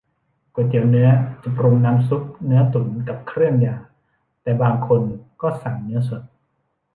[0.53, 1.09] ก๋วยเตี๋ยวเนื้อ
[1.43, 3.75] จะปรุงน้ำซุปเนื้อตุ๋นกับเครื่องยา
[4.43, 5.01] แต่บางคน
[5.41, 6.21] ก็สั่งเนื้อสด